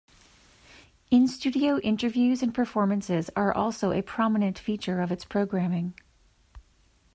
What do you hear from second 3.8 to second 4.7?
a prominent